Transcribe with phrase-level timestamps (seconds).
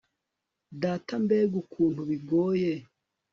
[0.81, 2.71] Data mbega ukuntu bigoye